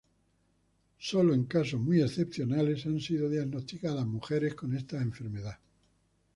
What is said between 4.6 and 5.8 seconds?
esta enfermedad.